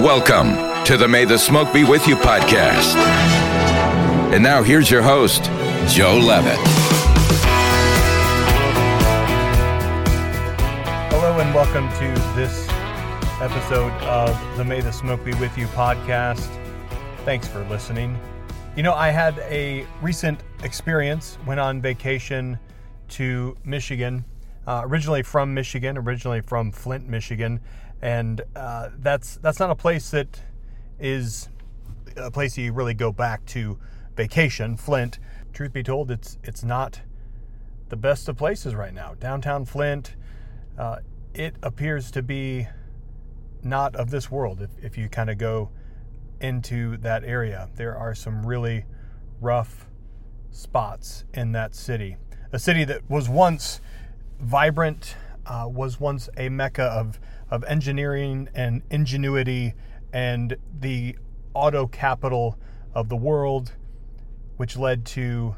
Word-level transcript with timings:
Welcome 0.00 0.84
to 0.86 0.96
the 0.96 1.06
May 1.06 1.26
the 1.26 1.36
Smoke 1.36 1.74
Be 1.74 1.84
With 1.84 2.08
You 2.08 2.16
podcast. 2.16 2.96
And 4.32 4.42
now 4.42 4.62
here's 4.62 4.90
your 4.90 5.02
host, 5.02 5.44
Joe 5.94 6.16
Levitt. 6.16 6.56
Hello 11.10 11.38
and 11.38 11.54
welcome 11.54 11.86
to 11.98 12.20
this 12.34 12.66
episode 13.42 13.92
of 14.04 14.56
the 14.56 14.64
May 14.64 14.80
the 14.80 14.90
Smoke 14.90 15.22
Be 15.22 15.34
With 15.34 15.58
You 15.58 15.66
podcast. 15.66 16.48
Thanks 17.26 17.46
for 17.46 17.62
listening. 17.64 18.18
You 18.76 18.82
know, 18.82 18.94
I 18.94 19.10
had 19.10 19.38
a 19.40 19.86
recent 20.00 20.40
experience, 20.64 21.36
went 21.46 21.60
on 21.60 21.82
vacation 21.82 22.58
to 23.08 23.54
Michigan, 23.66 24.24
uh, 24.66 24.80
originally 24.82 25.22
from 25.22 25.52
Michigan, 25.52 25.98
originally 25.98 26.40
from 26.40 26.72
Flint, 26.72 27.06
Michigan, 27.06 27.60
and 28.02 28.42
uh, 28.56 28.90
that's 28.98 29.36
that's 29.36 29.58
not 29.58 29.70
a 29.70 29.74
place 29.74 30.10
that 30.10 30.40
is 30.98 31.48
a 32.16 32.30
place 32.30 32.56
you 32.56 32.72
really 32.72 32.94
go 32.94 33.12
back 33.12 33.44
to 33.46 33.78
vacation. 34.16 34.76
Flint, 34.76 35.18
truth 35.52 35.72
be 35.72 35.82
told, 35.82 36.10
it's 36.10 36.38
it's 36.42 36.62
not 36.62 37.00
the 37.88 37.96
best 37.96 38.28
of 38.28 38.36
places 38.36 38.74
right 38.74 38.94
now. 38.94 39.14
Downtown 39.14 39.64
Flint, 39.64 40.14
uh, 40.78 40.96
it 41.34 41.54
appears 41.62 42.10
to 42.12 42.22
be 42.22 42.66
not 43.62 43.94
of 43.96 44.10
this 44.10 44.30
world. 44.30 44.62
If 44.62 44.70
if 44.82 44.98
you 44.98 45.08
kind 45.08 45.30
of 45.30 45.38
go 45.38 45.70
into 46.40 46.96
that 46.98 47.24
area, 47.24 47.68
there 47.76 47.96
are 47.96 48.14
some 48.14 48.46
really 48.46 48.86
rough 49.40 49.86
spots 50.50 51.24
in 51.34 51.52
that 51.52 51.74
city. 51.74 52.16
A 52.52 52.58
city 52.58 52.84
that 52.84 53.08
was 53.08 53.28
once 53.28 53.80
vibrant, 54.40 55.16
uh, 55.46 55.68
was 55.68 56.00
once 56.00 56.28
a 56.36 56.48
mecca 56.48 56.84
of 56.84 57.20
of 57.50 57.64
engineering 57.64 58.48
and 58.54 58.82
ingenuity 58.90 59.74
and 60.12 60.56
the 60.78 61.16
auto 61.54 61.86
capital 61.86 62.58
of 62.94 63.08
the 63.08 63.16
world, 63.16 63.72
which 64.56 64.76
led 64.76 65.04
to 65.04 65.54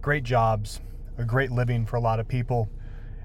great 0.00 0.24
jobs, 0.24 0.80
a 1.18 1.24
great 1.24 1.50
living 1.50 1.86
for 1.86 1.96
a 1.96 2.00
lot 2.00 2.20
of 2.20 2.28
people. 2.28 2.68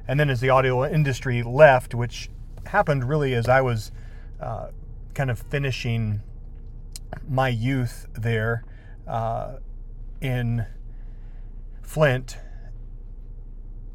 And 0.07 0.19
then 0.19 0.29
as 0.29 0.39
the 0.39 0.49
audio 0.49 0.85
industry 0.85 1.43
left, 1.43 1.93
which 1.93 2.29
happened 2.65 3.07
really 3.07 3.33
as 3.33 3.47
I 3.47 3.61
was 3.61 3.91
uh, 4.39 4.67
kind 5.13 5.29
of 5.29 5.39
finishing 5.39 6.21
my 7.27 7.49
youth 7.49 8.07
there 8.13 8.63
uh, 9.07 9.57
in 10.21 10.65
Flint, 11.81 12.37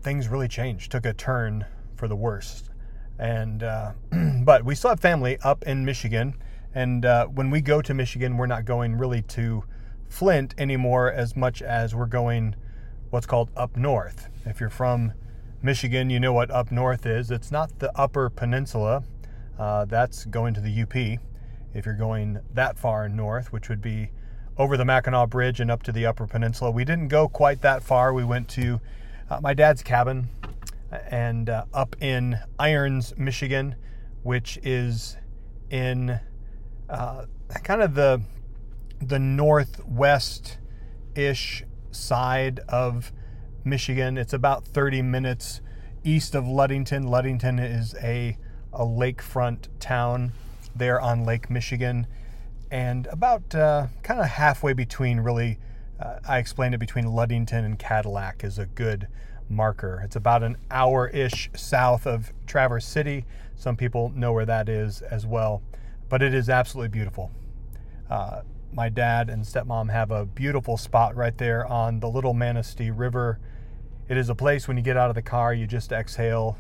things 0.03 0.29
really 0.29 0.49
changed, 0.49 0.93
took 0.93 1.07
a 1.07 1.13
turn 1.13 1.65
for 1.97 2.09
the 2.09 2.17
worst. 2.17 2.71
And 3.19 3.63
uh, 3.63 3.93
but 4.45 4.65
we 4.65 4.75
still 4.75 4.91
have 4.91 5.01
family 5.01 5.39
up 5.43 5.63
in 5.65 5.85
Michigan, 5.85 6.35
and 6.75 7.05
uh, 7.05 7.27
when 7.27 7.51
we 7.51 7.61
go 7.61 7.81
to 7.81 7.95
Michigan, 7.95 8.37
we're 8.37 8.47
not 8.47 8.65
going 8.65 8.97
really 8.97 9.23
to 9.23 9.65
Flint 10.09 10.55
anymore 10.59 11.11
as 11.11 11.35
much 11.35 11.63
as 11.63 11.95
we're 11.95 12.07
going 12.07 12.55
what's 13.11 13.27
called 13.27 13.51
up 13.57 13.77
north. 13.77 14.29
If 14.45 14.61
you're 14.61 14.71
from 14.71 15.13
Michigan, 15.63 16.11
you 16.11 16.21
know 16.21 16.33
what 16.33 16.51
up 16.51 16.71
north 16.71 17.07
is. 17.07 17.31
It's 17.31 17.51
not 17.51 17.79
the 17.79 17.97
Upper 17.99 18.31
Peninsula. 18.31 19.05
Uh, 19.59 19.85
that's 19.87 20.27
going 20.27 20.55
to 20.55 20.61
the 20.61 20.83
UP. 20.83 20.95
If 21.75 21.87
you're 21.87 21.95
going 21.95 22.41
that 22.55 22.79
far 22.79 23.09
north, 23.09 23.53
which 23.53 23.69
would 23.69 23.81
be 23.81 24.11
over 24.59 24.77
the 24.77 24.85
Mackinac 24.85 25.31
Bridge 25.31 25.61
and 25.61 25.71
up 25.71 25.83
to 25.85 25.93
the 25.93 26.07
Upper 26.07 26.27
Peninsula, 26.27 26.71
we 26.71 26.85
didn't 26.85 27.09
go 27.09 27.29
quite 27.29 27.63
that 27.63 27.83
far. 27.83 28.13
We 28.13 28.25
went 28.25 28.49
to 28.51 28.81
uh, 29.29 29.41
my 29.41 29.55
dad's 29.55 29.83
cabin 29.83 30.29
and 30.91 31.49
uh, 31.51 31.65
up 31.73 31.97
in 32.01 32.39
Irons, 32.59 33.15
Michigan, 33.17 33.77
which 34.23 34.59
is 34.63 35.17
in 35.71 36.21
uh, 36.89 37.25
kind 37.63 37.83
of 37.83 37.95
the 37.95 38.23
the 39.01 39.19
northwest 39.19 40.59
ish 41.15 41.65
side 41.91 42.61
of 42.69 43.13
Michigan. 43.65 44.17
It's 44.17 44.33
about 44.33 44.65
30 44.67 45.03
minutes 45.03 45.61
east 46.05 46.35
of 46.35 46.47
Ludington. 46.47 47.09
Ludington 47.09 47.59
is 47.59 47.95
a, 48.03 48.39
a 48.73 48.85
lakefront 48.85 49.69
town 49.81 50.33
there 50.75 51.01
on 51.01 51.25
Lake 51.25 51.51
Michigan, 51.51 52.07
and 52.71 53.07
about 53.09 53.55
uh, 53.55 53.89
kind 54.03 54.21
of 54.21 54.27
halfway 54.27 54.73
between 54.73 55.21
really. 55.21 55.59
Uh, 55.99 56.19
I 56.29 56.37
explained 56.37 56.75
it 56.75 56.79
between 56.79 57.07
Ludington 57.07 57.65
and 57.65 57.79
Cadillac 57.79 58.45
is 58.45 58.59
a 58.59 58.67
good 58.67 59.09
marker. 59.49 60.01
It's 60.05 60.17
about 60.17 60.43
an 60.43 60.57
hour 60.71 61.09
ish 61.09 61.51
south 61.55 62.07
of 62.07 62.33
Traverse 62.47 62.87
City. 62.87 63.25
Some 63.55 63.77
people 63.77 64.13
know 64.15 64.33
where 64.33 64.47
that 64.47 64.69
is 64.69 65.03
as 65.03 65.27
well, 65.27 65.63
but 66.09 66.23
it 66.23 66.35
is 66.35 66.49
absolutely 66.49 66.89
beautiful. 66.89 67.31
Uh, 68.11 68.43
my 68.73 68.89
dad 68.89 69.31
and 69.31 69.45
stepmom 69.45 69.91
have 69.91 70.11
a 70.11 70.27
beautiful 70.27 70.77
spot 70.77 71.17
right 71.17 71.37
there 71.39 71.67
on 71.67 72.01
the 72.01 72.09
Little 72.09 72.35
Manistee 72.35 72.91
River. 72.91 73.39
It 74.09 74.17
is 74.17 74.29
a 74.29 74.35
place 74.35 74.69
when 74.69 74.77
you 74.77 74.83
get 74.83 74.97
out 74.97 75.09
of 75.09 75.15
the 75.15 75.23
car, 75.23 75.55
you 75.55 75.67
just 75.67 75.93
exhale. 75.93 76.59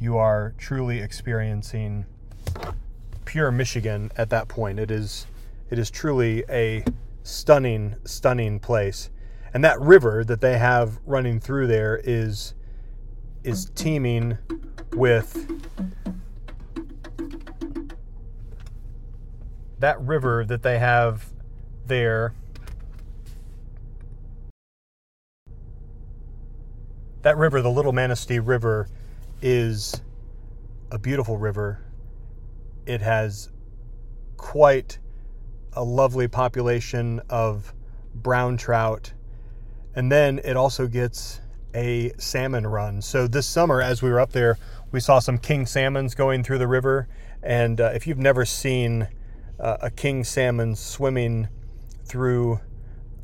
You 0.00 0.18
are 0.18 0.54
truly 0.58 1.00
experiencing 1.00 2.06
pure 3.24 3.50
Michigan 3.50 4.10
at 4.16 4.30
that 4.30 4.48
point. 4.48 4.78
It 4.78 4.90
is 4.90 5.26
it 5.70 5.78
is 5.78 5.90
truly 5.90 6.44
a 6.48 6.82
stunning, 7.22 7.96
stunning 8.04 8.58
place 8.58 9.10
and 9.54 9.64
that 9.64 9.80
river 9.80 10.24
that 10.24 10.40
they 10.40 10.58
have 10.58 10.98
running 11.06 11.40
through 11.40 11.66
there 11.66 12.00
is 12.02 12.54
is 13.44 13.70
teeming 13.74 14.36
with 14.92 15.48
that 19.78 20.00
river 20.00 20.44
that 20.44 20.62
they 20.62 20.78
have 20.78 21.32
there. 21.86 22.34
That 27.22 27.36
river 27.36 27.62
the 27.62 27.70
little 27.70 27.92
manistee 27.92 28.38
river 28.38 28.88
is 29.40 30.00
a 30.90 30.98
beautiful 30.98 31.36
river. 31.36 31.80
It 32.86 33.00
has 33.00 33.50
quite 34.36 34.98
a 35.72 35.84
lovely 35.84 36.28
population 36.28 37.20
of 37.28 37.72
brown 38.14 38.56
trout 38.56 39.12
and 39.98 40.12
then 40.12 40.40
it 40.44 40.56
also 40.56 40.86
gets 40.86 41.40
a 41.74 42.12
salmon 42.18 42.64
run. 42.64 43.02
So 43.02 43.26
this 43.26 43.48
summer, 43.48 43.82
as 43.82 44.00
we 44.00 44.10
were 44.10 44.20
up 44.20 44.30
there, 44.30 44.56
we 44.92 45.00
saw 45.00 45.18
some 45.18 45.38
king 45.38 45.66
salmons 45.66 46.14
going 46.14 46.44
through 46.44 46.58
the 46.58 46.68
river. 46.68 47.08
And 47.42 47.80
uh, 47.80 47.90
if 47.92 48.06
you've 48.06 48.16
never 48.16 48.44
seen 48.44 49.08
uh, 49.58 49.78
a 49.82 49.90
king 49.90 50.22
salmon 50.22 50.76
swimming 50.76 51.48
through 52.04 52.60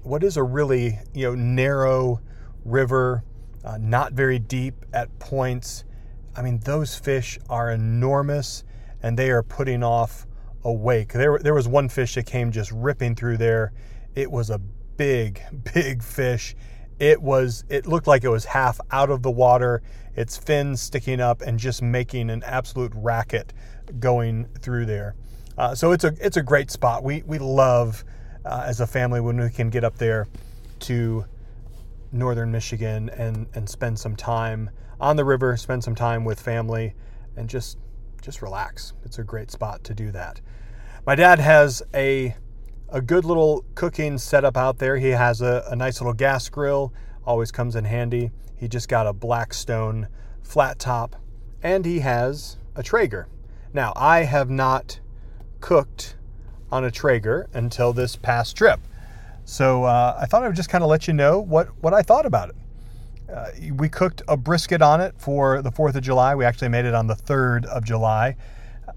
what 0.03 0.25
is 0.25 0.37
a 0.37 0.43
really 0.43 0.99
you 1.15 1.29
know 1.29 1.37
narrow 1.37 2.21
river, 2.65 3.23
uh, 3.65 3.79
not 3.81 4.15
very 4.15 4.41
deep 4.41 4.75
at 4.93 5.17
points, 5.21 5.85
I 6.35 6.43
mean 6.43 6.59
those 6.59 6.97
fish 6.97 7.39
are 7.49 7.71
enormous, 7.71 8.65
and 9.01 9.17
they 9.17 9.31
are 9.31 9.45
putting 9.45 9.85
off 9.85 10.27
a 10.65 10.73
wake. 10.73 11.13
There, 11.13 11.39
there 11.39 11.55
was 11.55 11.69
one 11.69 11.89
fish 11.89 12.17
that 12.17 12.27
came 12.27 12.51
just 12.51 12.73
ripping 12.73 13.15
through 13.15 13.37
there. 13.37 13.73
It 14.17 14.29
was 14.29 14.51
a 14.51 14.61
big, 14.97 15.43
big 15.75 16.03
fish. 16.03 16.55
It 16.99 17.21
was, 17.21 17.65
it 17.69 17.87
looked 17.87 18.07
like 18.07 18.25
it 18.25 18.29
was 18.29 18.45
half 18.45 18.81
out 18.91 19.11
of 19.11 19.23
the 19.23 19.31
water, 19.31 19.83
its 20.15 20.37
fins 20.37 20.81
sticking 20.81 21.21
up 21.21 21.43
and 21.43 21.59
just 21.59 21.83
making 21.83 22.31
an 22.31 22.43
absolute 22.45 22.93
racket 22.95 23.53
going 23.99 24.47
through 24.61 24.87
there. 24.87 25.17
Uh, 25.59 25.75
so 25.75 25.93
it's 25.93 26.05
a, 26.05 26.15
it's 26.21 26.37
a 26.37 26.43
great 26.43 26.71
spot. 26.71 27.03
We, 27.03 27.23
we 27.27 27.39
love 27.39 28.05
uh, 28.45 28.65
as 28.67 28.81
a 28.81 28.87
family 28.87 29.21
when 29.21 29.41
we 29.41 29.51
can 29.51 29.71
get 29.71 29.85
up 29.85 29.97
there 29.97 30.27
to 30.81 31.25
northern 32.13 32.53
Michigan 32.53 33.11
and, 33.11 33.47
and 33.55 33.69
spend 33.69 33.99
some 33.99 34.15
time 34.17 34.71
on 35.01 35.17
the 35.17 35.25
river, 35.25 35.57
spend 35.57 35.83
some 35.83 35.95
time 35.95 36.25
with 36.25 36.41
family, 36.41 36.95
and 37.37 37.49
just 37.49 37.79
just 38.25 38.41
relax. 38.41 38.95
It's 39.05 39.19
a 39.19 39.23
great 39.23 39.51
spot 39.51 39.85
to 39.85 39.95
do 39.95 40.11
that. 40.13 40.41
My 41.07 41.15
dad 41.15 41.39
has 41.39 41.83
a 41.93 42.35
a 42.95 43.03
good 43.03 43.25
little 43.25 43.65
cooking 43.75 44.17
setup 44.17 44.57
out 44.57 44.79
there. 44.79 44.97
He 44.97 45.09
has 45.09 45.43
a, 45.43 45.65
a 45.69 45.75
nice 45.75 46.01
little 46.01 46.15
gas 46.15 46.49
grill, 46.49 46.93
always 47.27 47.51
comes 47.51 47.75
in 47.75 47.85
handy. 47.85 48.31
He 48.57 48.69
just 48.69 48.89
got 48.89 49.09
a 49.09 49.13
Blackstone 49.13 50.07
flat 50.45 50.79
top, 50.79 51.17
and 51.61 51.85
he 51.85 51.99
has 51.99 52.57
a 52.77 52.85
Traeger. 52.85 53.27
Now, 53.73 53.93
I 53.97 54.21
have 54.21 54.49
not 54.49 55.01
cooked 55.61 56.15
on 56.71 56.85
a 56.85 56.91
Traeger 56.91 57.49
until 57.53 57.93
this 57.93 58.15
past 58.15 58.57
trip. 58.57 58.79
So 59.45 59.83
uh, 59.83 60.17
I 60.21 60.27
thought 60.27 60.45
I 60.45 60.47
would 60.47 60.57
just 60.57 60.71
kind 60.71 60.85
of 60.85 60.89
let 60.89 61.09
you 61.09 61.15
know 61.15 61.41
what, 61.41 61.71
what 61.83 61.93
I 61.93 62.03
thought 62.03 62.27
about 62.27 62.51
it. 62.51 62.57
Uh, 63.29 63.51
we 63.73 63.89
cooked 63.89 64.23
a 64.29 64.37
brisket 64.37 64.83
on 64.83 65.01
it 65.01 65.17
for 65.19 65.63
the 65.63 65.73
4th 65.73 65.97
of 65.97 66.03
July. 66.03 66.37
We 66.37 66.45
actually 66.45 66.69
made 66.69 66.85
it 66.85 66.95
on 66.95 67.09
the 67.09 67.17
3rd 67.17 67.65
of 67.67 67.85
July 67.85 68.37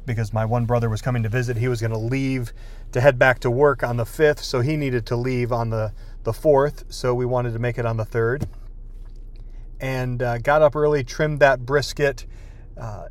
because 0.07 0.33
my 0.33 0.45
one 0.45 0.65
brother 0.65 0.89
was 0.89 1.03
coming 1.03 1.21
to 1.21 1.29
visit. 1.29 1.57
He 1.57 1.67
was 1.67 1.81
going 1.81 1.91
to 1.91 1.99
leave 1.99 2.53
to 2.93 3.01
head 3.01 3.19
back 3.19 3.39
to 3.41 3.51
work 3.51 3.83
on 3.83 3.97
the 3.97 4.05
5th, 4.05 4.39
so 4.39 4.61
he 4.61 4.75
needed 4.75 5.05
to 5.07 5.15
leave 5.15 5.51
on 5.51 5.69
the, 5.69 5.93
the 6.23 6.31
4th, 6.31 6.85
so 6.91 7.13
we 7.13 7.25
wanted 7.25 7.53
to 7.53 7.59
make 7.59 7.77
it 7.77 7.85
on 7.85 7.97
the 7.97 8.05
3rd. 8.05 8.47
And 9.79 10.23
uh, 10.23 10.39
got 10.39 10.63
up 10.63 10.75
early, 10.75 11.03
trimmed 11.03 11.39
that 11.41 11.63
brisket, 11.63 12.25
uh, 12.75 13.09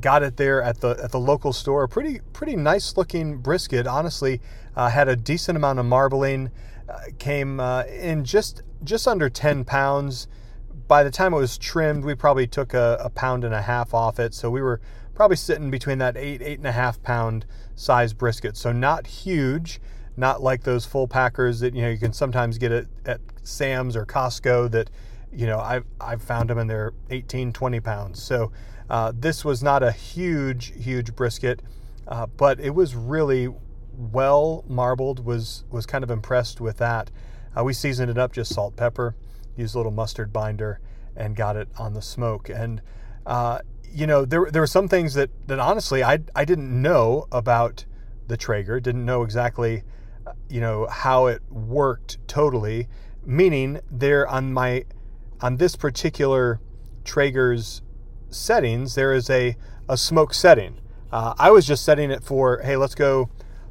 got 0.00 0.22
it 0.22 0.36
there 0.36 0.62
at 0.62 0.82
the 0.82 1.00
at 1.02 1.12
the 1.12 1.18
local 1.18 1.54
store. 1.54 1.88
Pretty 1.88 2.20
pretty 2.34 2.56
nice 2.56 2.94
looking 2.94 3.38
brisket. 3.38 3.86
Honestly, 3.86 4.42
uh, 4.76 4.90
had 4.90 5.08
a 5.08 5.16
decent 5.16 5.56
amount 5.56 5.78
of 5.78 5.86
marbling. 5.86 6.50
Uh, 6.86 6.98
came 7.18 7.58
uh, 7.58 7.84
in 7.84 8.22
just 8.22 8.62
just 8.82 9.08
under 9.08 9.30
10 9.30 9.64
pounds. 9.64 10.28
By 10.86 11.02
the 11.02 11.10
time 11.10 11.32
it 11.32 11.38
was 11.38 11.56
trimmed, 11.56 12.04
we 12.04 12.14
probably 12.14 12.46
took 12.46 12.74
a, 12.74 12.98
a 13.00 13.08
pound 13.08 13.44
and 13.44 13.54
a 13.54 13.62
half 13.62 13.94
off 13.94 14.20
it. 14.20 14.34
So 14.34 14.50
we 14.50 14.60
were 14.60 14.82
probably 15.14 15.36
sitting 15.36 15.70
between 15.70 15.98
that 15.98 16.16
eight 16.16 16.42
eight 16.42 16.58
and 16.58 16.66
a 16.66 16.72
half 16.72 17.02
pound 17.02 17.46
size 17.74 18.12
brisket. 18.12 18.56
So 18.56 18.72
not 18.72 19.06
huge, 19.06 19.80
not 20.16 20.42
like 20.42 20.62
those 20.62 20.84
full 20.84 21.08
packers 21.08 21.60
that 21.60 21.74
you 21.74 21.82
know 21.82 21.90
you 21.90 21.98
can 21.98 22.12
sometimes 22.12 22.58
get 22.58 22.72
at, 22.72 22.86
at 23.04 23.20
Sam's 23.42 23.96
or 23.96 24.06
Costco 24.06 24.70
that 24.72 24.90
you 25.32 25.46
know 25.46 25.58
I've 25.58 25.84
I've 26.00 26.22
found 26.22 26.50
them 26.50 26.58
and 26.58 26.68
they're 26.68 26.92
18 27.10 27.52
20 27.52 27.80
pounds. 27.80 28.22
So 28.22 28.52
uh, 28.90 29.12
this 29.14 29.44
was 29.44 29.62
not 29.62 29.82
a 29.82 29.92
huge, 29.92 30.72
huge 30.80 31.16
brisket, 31.16 31.60
uh, 32.06 32.26
but 32.26 32.60
it 32.60 32.74
was 32.74 32.94
really 32.94 33.48
well 33.96 34.64
marbled. 34.68 35.24
was 35.24 35.64
was 35.70 35.86
kind 35.86 36.04
of 36.04 36.10
impressed 36.10 36.60
with 36.60 36.78
that. 36.78 37.10
Uh, 37.56 37.64
we 37.64 37.72
seasoned 37.72 38.10
it 38.10 38.18
up 38.18 38.32
just 38.32 38.52
salt, 38.52 38.76
pepper, 38.76 39.14
used 39.56 39.74
a 39.74 39.78
little 39.78 39.92
mustard 39.92 40.32
binder, 40.32 40.80
and 41.16 41.36
got 41.36 41.56
it 41.56 41.68
on 41.78 41.94
the 41.94 42.02
smoke. 42.02 42.48
And 42.48 42.82
uh, 43.24 43.60
you 43.94 44.06
know, 44.06 44.24
there 44.24 44.50
there 44.50 44.62
were 44.62 44.66
some 44.66 44.88
things 44.88 45.14
that 45.14 45.30
that 45.46 45.58
honestly 45.58 46.02
I 46.02 46.20
I 46.34 46.44
didn't 46.44 46.82
know 46.82 47.26
about 47.30 47.84
the 48.26 48.36
Traeger. 48.36 48.80
Didn't 48.80 49.04
know 49.04 49.22
exactly, 49.22 49.82
you 50.48 50.60
know, 50.60 50.86
how 50.86 51.26
it 51.26 51.42
worked 51.50 52.18
totally. 52.26 52.88
Meaning, 53.24 53.80
there 53.90 54.26
on 54.28 54.52
my 54.52 54.84
on 55.40 55.56
this 55.56 55.76
particular 55.76 56.60
Traeger's 57.04 57.82
settings, 58.30 58.94
there 58.94 59.12
is 59.12 59.30
a, 59.30 59.56
a 59.88 59.96
smoke 59.96 60.34
setting. 60.34 60.80
Uh, 61.12 61.34
I 61.38 61.50
was 61.50 61.66
just 61.66 61.84
setting 61.84 62.10
it 62.10 62.24
for, 62.24 62.60
hey, 62.62 62.76
let's 62.76 62.94
go, 62.94 63.30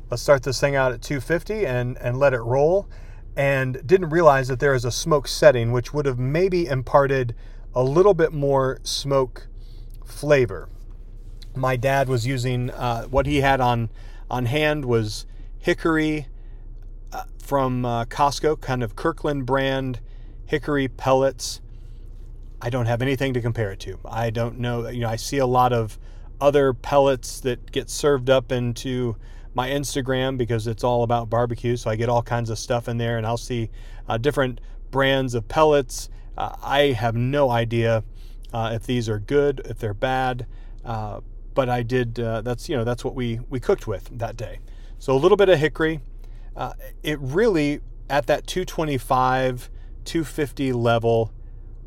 let's 0.10 0.22
start 0.22 0.44
this 0.44 0.60
thing 0.60 0.76
out 0.76 0.92
at 0.92 1.02
250 1.02 1.66
and, 1.66 1.98
and 1.98 2.18
let 2.18 2.34
it 2.34 2.42
roll. 2.42 2.88
And 3.36 3.86
didn't 3.86 4.10
realize 4.10 4.48
that 4.48 4.60
there 4.60 4.76
is 4.76 4.86
a 4.86 4.92
smoke 4.92 5.28
setting, 5.28 5.72
which 5.72 5.94
would 5.94 6.06
have 6.06 6.20
maybe 6.20 6.68
imparted 6.68 7.36
a 7.74 7.84
little 7.84 8.14
bit 8.14 8.32
more 8.32 8.80
smoke 8.84 9.48
flavor. 10.14 10.70
My 11.56 11.76
dad 11.76 12.08
was 12.08 12.26
using 12.26 12.70
uh, 12.72 13.06
what 13.06 13.26
he 13.26 13.42
had 13.42 13.60
on 13.62 13.90
on 14.30 14.46
hand 14.46 14.86
was 14.86 15.26
hickory 15.60 16.28
uh, 17.12 17.24
from 17.38 17.86
uh, 17.86 18.06
Costco, 18.06 18.62
kind 18.62 18.82
of 18.84 18.96
Kirkland 18.96 19.46
brand 19.46 20.00
hickory 20.46 20.88
pellets. 20.88 21.62
I 22.62 22.70
don't 22.70 22.86
have 22.86 23.02
anything 23.02 23.34
to 23.34 23.42
compare 23.42 23.72
it 23.72 23.80
to. 23.82 24.00
I 24.06 24.30
don't 24.30 24.60
know. 24.60 24.88
You 24.88 25.02
know, 25.02 25.10
I 25.10 25.18
see 25.18 25.38
a 25.38 25.46
lot 25.46 25.74
of 25.74 26.00
other 26.40 26.74
pellets 26.74 27.40
that 27.42 27.72
get 27.72 27.90
served 27.90 28.30
up 28.30 28.52
into 28.52 29.16
my 29.54 29.70
Instagram 29.70 30.38
because 30.38 30.68
it's 30.68 30.84
all 30.84 31.04
about 31.04 31.30
barbecue. 31.30 31.76
So 31.76 31.90
I 31.90 31.96
get 31.96 32.10
all 32.10 32.24
kinds 32.24 32.50
of 32.50 32.58
stuff 32.58 32.88
in 32.88 32.98
there, 32.98 33.18
and 33.18 33.26
I'll 33.26 33.38
see 33.38 33.70
uh, 34.08 34.18
different 34.18 34.62
brands 34.92 35.36
of 35.36 35.48
pellets. 35.48 36.10
Uh, 36.38 36.56
I 36.64 36.80
have 36.94 37.16
no 37.16 37.50
idea 37.50 38.04
uh, 38.54 38.72
if 38.74 38.86
these 38.86 39.10
are 39.10 39.20
good, 39.20 39.62
if 39.66 39.80
they're 39.80 39.94
bad. 39.94 40.46
Uh, 40.86 41.22
but 41.54 41.70
I 41.70 41.84
did. 41.84 42.20
Uh, 42.20 42.42
that's 42.42 42.70
you 42.70 42.76
know 42.78 42.84
that's 42.84 43.04
what 43.04 43.16
we 43.16 43.40
we 43.50 43.60
cooked 43.60 43.88
with 43.88 44.18
that 44.18 44.38
day. 44.38 44.60
So 45.00 45.14
a 45.14 45.18
little 45.18 45.38
bit 45.38 45.50
of 45.50 45.60
hickory. 45.60 46.02
Uh, 46.56 46.74
it 47.02 47.20
really 47.20 47.82
at 48.10 48.28
that 48.28 48.46
225, 48.46 49.70
250 50.06 50.74
level 50.74 51.34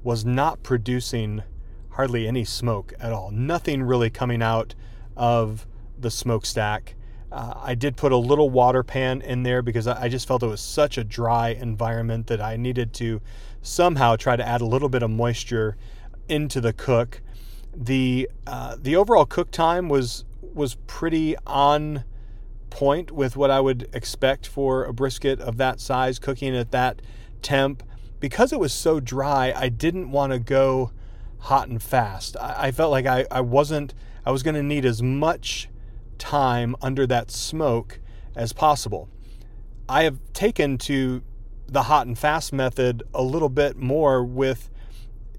was 0.03 0.25
not 0.25 0.63
producing 0.63 1.43
hardly 1.91 2.27
any 2.27 2.45
smoke 2.45 2.93
at 3.01 3.13
all. 3.13 3.31
Nothing 3.31 3.83
really 3.83 4.11
coming 4.11 4.43
out 4.43 4.75
of 5.17 5.67
the 5.99 6.11
smokestack. 6.11 6.95
Uh, 7.31 7.55
I 7.57 7.75
did 7.75 7.97
put 7.97 8.13
a 8.13 8.17
little 8.17 8.51
water 8.51 8.83
pan 8.83 9.21
in 9.21 9.43
there 9.43 9.63
because 9.63 9.87
I 9.87 10.09
just 10.09 10.29
felt 10.29 10.43
it 10.43 10.47
was 10.47 10.61
such 10.61 10.97
a 10.99 11.05
dry 11.05 11.49
environment 11.49 12.29
that 12.29 12.41
I 12.41 12.57
needed 12.57 12.93
to 12.95 13.21
somehow 13.63 14.17
try 14.17 14.37
to 14.37 14.47
add 14.47 14.61
a 14.61 14.67
little 14.67 14.89
bit 14.89 15.03
of 15.03 15.11
moisture 15.11 15.77
into 16.29 16.61
the 16.61 16.73
cook. 16.73 17.21
The 17.75 18.31
uh, 18.47 18.77
the 18.81 18.97
overall 18.97 19.27
cook 19.27 19.51
time 19.51 19.89
was 19.89 20.25
was 20.41 20.77
pretty 20.87 21.37
on 21.47 22.05
point 22.71 23.11
with 23.11 23.37
what 23.37 23.51
I 23.51 23.61
would 23.61 23.89
expect 23.93 24.47
for 24.47 24.85
a 24.85 24.93
brisket 24.93 25.41
of 25.41 25.57
that 25.59 25.81
size, 25.81 26.19
cooking 26.19 26.57
at 26.57 26.71
that 26.71 27.03
temp 27.43 27.83
because 28.21 28.53
it 28.53 28.59
was 28.59 28.73
so 28.73 29.01
dry, 29.01 29.53
I 29.55 29.69
didn't 29.69 30.11
want 30.11 30.33
to 30.33 30.39
go 30.39 30.93
hot 31.39 31.69
and 31.69 31.83
fast. 31.83 32.37
I, 32.39 32.67
I 32.69 32.71
felt 32.71 32.91
like 32.91 33.07
I, 33.07 33.27
I 33.31 33.41
wasn't, 33.41 33.95
I 34.25 34.31
was 34.31 34.43
going 34.43 34.55
to 34.55 34.63
need 34.63 34.85
as 34.85 35.03
much 35.03 35.69
time 36.19 36.75
under 36.81 37.07
that 37.07 37.31
smoke 37.31 38.01
as 38.35 38.53
possible. 38.53 39.09
I 39.89 40.05
have 40.05 40.19
taken 40.33 40.79
to 40.79 41.23
the 41.69 41.85
hot 41.85 42.07
and 42.07 42.19
fast 42.19 42.53
method 42.53 43.03
a 43.13 43.23
little 43.23 43.49
bit 43.49 43.77
more 43.77 44.25
with 44.25 44.71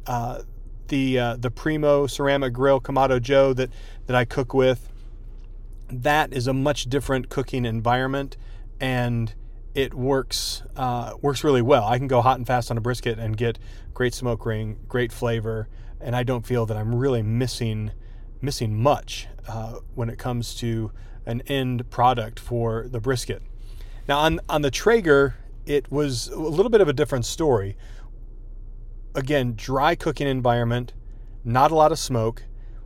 uh, 0.06 0.44
the 0.88 1.20
uh, 1.20 1.36
the 1.38 1.52
Primo 1.52 2.08
ceramic 2.08 2.54
grill 2.54 2.80
Kamado 2.80 3.22
Joe 3.22 3.54
that 3.54 3.70
that 4.06 4.16
I 4.16 4.26
cook 4.26 4.54
with. 4.54 4.90
That 5.90 6.34
is 6.34 6.48
a 6.48 6.54
much 6.54 6.86
different 6.86 7.30
cooking 7.30 7.66
environment, 7.66 8.36
and 8.80 9.34
it 9.74 9.94
works 9.94 10.64
uh, 10.76 11.14
works 11.22 11.44
really 11.44 11.62
well. 11.62 11.86
I 11.86 11.98
can 11.98 12.08
go 12.08 12.22
hot 12.22 12.38
and 12.38 12.48
fast 12.48 12.72
on 12.72 12.78
a 12.78 12.82
brisket 12.82 13.20
and 13.20 13.38
get 13.38 13.60
great 13.94 14.14
smoke 14.14 14.46
ring, 14.46 14.80
great 14.88 15.12
flavor, 15.12 15.70
and 16.02 16.16
I 16.16 16.24
don't 16.24 16.46
feel 16.46 16.66
that 16.66 16.76
I'm 16.76 16.96
really 16.96 17.22
missing 17.22 17.92
missing 18.42 18.76
much 18.82 19.28
uh, 19.48 19.80
when 19.96 20.10
it 20.10 20.18
comes 20.18 20.56
to 20.56 20.92
an 21.26 21.42
end 21.48 21.90
product 21.90 22.40
for 22.40 22.88
the 22.88 23.00
brisket. 23.00 23.42
Now 24.08 24.20
on 24.20 24.40
on 24.50 24.62
the 24.62 24.72
Traeger, 24.72 25.36
it 25.66 25.92
was 25.92 26.30
a 26.30 26.40
little 26.40 26.70
bit 26.70 26.82
of 26.82 26.88
a 26.88 26.94
different 26.94 27.26
story. 27.26 27.78
Again, 29.18 29.56
dry 29.58 29.96
cooking 29.96 30.28
environment, 30.28 30.94
not 31.44 31.72
a 31.72 31.76
lot 31.76 31.92
of 31.92 32.00
smoke. 32.00 32.44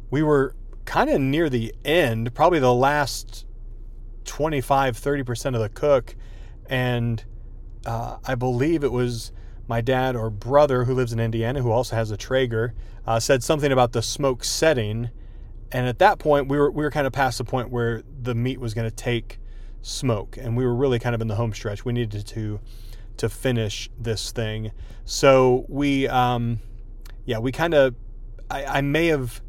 We 0.10 0.24
were 0.24 0.56
kind 0.86 1.10
of 1.10 1.22
near 1.22 1.50
the 1.50 1.75
end, 1.86 2.33
probably 2.33 2.60
the 2.60 2.74
last 2.74 3.45
25 4.25 4.98
30% 4.98 5.56
of 5.56 5.62
the 5.62 5.69
cook 5.69 6.16
and 6.68 7.25
uh, 7.86 8.18
I 8.24 8.36
believe 8.36 8.83
it 8.83 8.94
was 8.94 9.33
my 9.68 9.81
dad 9.81 10.16
or 10.16 10.30
brother 10.30 10.86
who 10.86 10.94
lives 10.94 11.12
in 11.12 11.19
Indiana, 11.19 11.62
who 11.62 11.72
also 11.72 11.95
has 11.98 12.12
a 12.12 12.18
Traeger, 12.18 12.74
uh, 13.06 13.19
said 13.19 13.44
something 13.44 13.72
about 13.72 13.92
the 13.92 14.01
smoke 14.01 14.44
setting. 14.45 15.10
And 15.72 15.88
at 15.88 16.00
that 16.00 16.18
point, 16.18 16.48
we 16.48 16.57
were 16.57 16.72
we 16.72 16.84
were 16.84 16.92
kind 16.92 17.07
of 17.07 17.13
past 17.13 17.38
the 17.38 17.44
point 17.44 17.69
where 17.69 18.04
the 18.22 18.36
meat 18.36 18.60
was 18.60 18.74
going 18.74 18.89
to 18.89 18.95
take 18.95 19.39
smoke, 19.82 20.38
and 20.38 20.56
we 20.56 20.65
were 20.65 20.75
really 20.75 21.00
kind 21.00 21.15
of 21.15 21.22
in 21.22 21.27
the 21.27 21.36
home 21.36 21.53
stretch. 21.53 21.84
We 21.84 21.94
needed 21.94 22.25
to 22.25 22.60
to 23.22 23.30
finish 23.30 23.90
this 23.98 24.32
thing, 24.32 24.72
so 25.06 25.66
we, 25.68 26.08
um, 26.08 26.60
yeah, 27.25 27.40
we 27.40 27.51
kind 27.51 27.74
of, 27.74 27.96
I, 28.50 28.66
I 28.66 28.82
may 28.82 29.08
have 29.08 29.42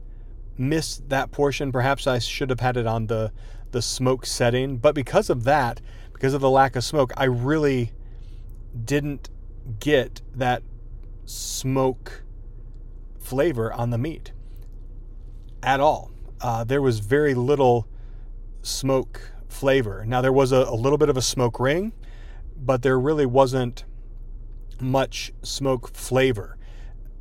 missed 0.56 1.08
that 1.08 1.30
portion. 1.30 1.72
Perhaps 1.72 2.06
I 2.06 2.18
should 2.18 2.50
have 2.50 2.60
had 2.60 2.76
it 2.76 2.86
on 2.86 3.06
the 3.08 3.32
the 3.70 3.82
smoke 3.82 4.26
setting, 4.26 4.76
but 4.76 4.94
because 4.94 5.30
of 5.30 5.44
that, 5.44 5.80
because 6.12 6.34
of 6.34 6.42
the 6.42 6.50
lack 6.50 6.76
of 6.76 6.84
smoke, 6.84 7.12
I 7.16 7.24
really 7.24 7.92
didn't 8.84 9.30
get 9.80 10.20
that 10.34 10.62
smoke 11.24 12.22
flavor 13.18 13.72
on 13.72 13.88
the 13.88 13.98
meat 13.98 14.32
at 15.62 15.80
all. 15.80 16.10
Uh, 16.40 16.64
there 16.64 16.82
was 16.82 16.98
very 16.98 17.32
little 17.34 17.88
smoke 18.60 19.32
flavor. 19.48 20.04
Now, 20.06 20.20
there 20.20 20.32
was 20.32 20.52
a, 20.52 20.58
a 20.68 20.74
little 20.74 20.98
bit 20.98 21.08
of 21.08 21.16
a 21.16 21.22
smoke 21.22 21.58
ring, 21.58 21.92
but 22.64 22.82
there 22.82 22.98
really 22.98 23.26
wasn't 23.26 23.84
much 24.80 25.32
smoke 25.42 25.94
flavor. 25.94 26.56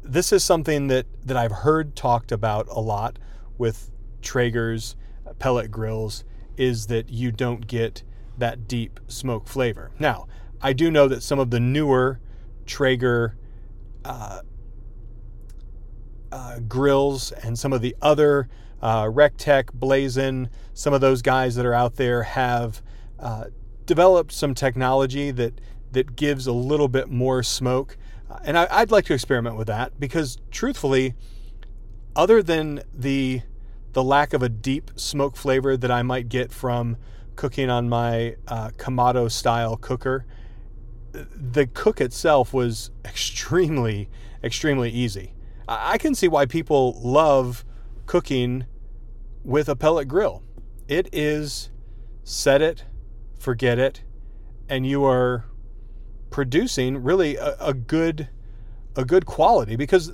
This 0.04 0.32
is 0.32 0.44
something 0.44 0.88
that, 0.88 1.06
that 1.26 1.38
I've 1.38 1.52
heard 1.52 1.96
talked 1.96 2.32
about 2.32 2.68
a 2.70 2.80
lot 2.80 3.20
with 3.58 3.92
Traeger's 4.22 4.96
pellet 5.40 5.72
grills 5.72 6.24
is 6.58 6.88
that 6.88 7.10
you 7.10 7.32
don't 7.32 7.68
get 7.68 8.04
that 8.38 8.68
deep 8.68 9.00
smoke 9.08 9.48
flavor. 9.48 9.92
Now, 10.00 10.28
I 10.62 10.74
do 10.74 10.92
know 10.92 11.08
that 11.08 11.24
some 11.24 11.40
of 11.40 11.50
the 11.50 11.60
newer 11.60 12.20
Traeger 12.66 13.36
uh, 14.06 14.42
uh, 16.32 16.60
grills 16.60 17.32
and 17.32 17.58
some 17.58 17.74
of 17.74 17.82
the 17.82 17.96
other 18.02 18.48
uh, 18.82 19.06
Rectech, 19.06 19.66
Blaz'n, 19.74 20.50
some 20.74 20.94
of 20.94 21.02
those 21.02 21.22
guys 21.22 21.56
that 21.56 21.66
are 21.66 21.74
out 21.74 21.96
there 21.96 22.24
have 22.24 22.82
uh, 23.20 23.46
developed 23.92 24.32
some 24.32 24.56
technology 24.56 25.32
that 25.32 25.60
that 25.92 26.16
gives 26.16 26.48
a 26.48 26.54
little 26.54 26.88
bit 26.88 27.10
more 27.10 27.44
smoke, 27.44 27.98
and 28.46 28.58
I, 28.58 28.66
I'd 28.72 28.90
like 28.90 29.04
to 29.08 29.14
experiment 29.14 29.58
with 29.58 29.68
that 29.68 30.00
because, 30.00 30.38
truthfully, 30.50 31.14
other 32.16 32.42
than 32.42 32.84
the 32.94 33.42
the 33.92 34.02
lack 34.02 34.32
of 34.32 34.42
a 34.42 34.48
deep 34.48 34.92
smoke 34.96 35.36
flavor 35.36 35.76
that 35.76 35.92
I 35.92 36.04
might 36.04 36.30
get 36.30 36.54
from 36.54 36.96
cooking 37.36 37.70
on 37.70 37.90
my 37.90 38.38
uh, 38.48 38.70
Kamado 38.78 39.30
style 39.30 39.76
cooker, 39.76 40.26
the 41.12 41.68
cook 41.68 42.00
itself 42.00 42.54
was 42.54 42.92
extremely, 43.04 44.10
extremely 44.42 44.90
easy. 44.90 45.34
I 45.68 45.98
can 45.98 46.16
see 46.16 46.30
why 46.30 46.46
people 46.46 46.98
love 47.02 47.66
cooking 48.06 48.66
with 49.44 49.68
a 49.68 49.76
pellet 49.76 50.08
grill. 50.08 50.44
It 50.88 51.10
is 51.12 51.70
set 52.24 52.62
it, 52.62 52.86
forget 53.42 53.80
it, 53.80 54.04
and 54.70 54.86
you 54.86 55.04
are 55.06 55.46
producing 56.30 57.04
really 57.04 57.36
a, 57.36 57.56
a 57.60 57.74
good 57.74 58.30
a 58.96 59.06
good 59.06 59.26
quality 59.26 59.76
because 59.76 60.12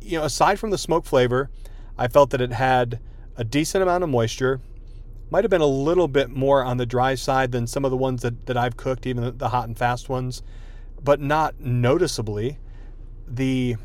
you 0.00 0.18
know 0.18 0.24
aside 0.24 0.58
from 0.58 0.70
the 0.70 0.78
smoke 0.78 1.04
flavor, 1.04 1.50
I 1.96 2.08
felt 2.08 2.30
that 2.30 2.40
it 2.40 2.52
had 2.52 3.00
a 3.36 3.44
decent 3.44 3.82
amount 3.82 4.04
of 4.04 4.10
moisture. 4.10 4.60
Might 5.30 5.42
have 5.42 5.50
been 5.50 5.60
a 5.60 5.66
little 5.66 6.06
bit 6.06 6.30
more 6.30 6.62
on 6.62 6.76
the 6.76 6.86
dry 6.86 7.14
side 7.14 7.50
than 7.50 7.66
some 7.66 7.84
of 7.84 7.90
the 7.90 7.96
ones 7.96 8.22
that, 8.22 8.46
that 8.46 8.56
I've 8.56 8.76
cooked, 8.76 9.06
even 9.06 9.36
the, 9.38 9.48
hot 9.48 9.66
and 9.66 9.76
fast 9.76 10.08
ones, 10.08 10.42
but 11.02 11.18
not 11.18 11.58
noticeably. 11.58 12.58
The 13.26 13.76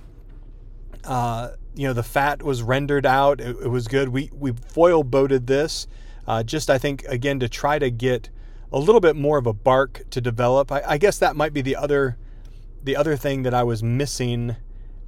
uh, 1.05 1.51
you 1.75 1.87
know 1.87 1.93
the 1.93 2.03
fat 2.03 2.43
was 2.43 2.61
rendered 2.61 3.05
out. 3.05 3.39
It, 3.39 3.55
it 3.63 3.67
was 3.69 3.87
good. 3.87 4.09
We 4.09 4.29
we 4.33 4.51
foil 4.51 5.03
boated 5.03 5.47
this, 5.47 5.87
uh, 6.27 6.43
just 6.43 6.69
I 6.69 6.77
think 6.77 7.03
again 7.05 7.39
to 7.39 7.49
try 7.49 7.79
to 7.79 7.89
get 7.89 8.29
a 8.71 8.79
little 8.79 9.01
bit 9.01 9.15
more 9.15 9.37
of 9.37 9.47
a 9.47 9.53
bark 9.53 10.03
to 10.11 10.21
develop. 10.21 10.71
I, 10.71 10.83
I 10.85 10.97
guess 10.97 11.17
that 11.19 11.35
might 11.35 11.53
be 11.53 11.61
the 11.61 11.75
other 11.75 12.17
the 12.81 12.95
other 12.95 13.17
thing 13.17 13.43
that 13.43 13.53
I 13.53 13.63
was 13.63 13.83
missing 13.83 14.55